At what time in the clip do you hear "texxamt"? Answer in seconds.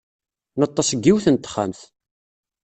1.37-1.81